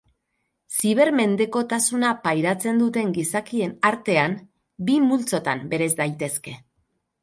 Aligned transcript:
Zibermendekotasuna 0.79 2.15
pairatzen 2.25 2.81
duten 2.85 3.13
gizakien 3.19 3.79
artean, 3.93 4.37
bi 4.91 5.01
multzotan 5.09 5.67
bereiz 5.77 5.93
daitezke. 6.05 6.61